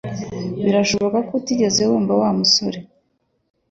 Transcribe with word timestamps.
Birashoboka 0.63 1.17
ko 1.27 1.31
utigeze 1.39 1.81
wumva 1.89 2.13
Wa 2.21 2.29
musore 2.39 2.77